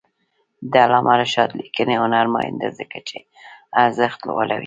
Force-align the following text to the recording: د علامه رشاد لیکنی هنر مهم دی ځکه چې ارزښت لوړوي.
د 0.71 0.73
علامه 0.83 1.13
رشاد 1.21 1.49
لیکنی 1.59 1.95
هنر 2.03 2.25
مهم 2.35 2.55
دی 2.61 2.69
ځکه 2.79 2.97
چې 3.07 3.17
ارزښت 3.83 4.19
لوړوي. 4.27 4.59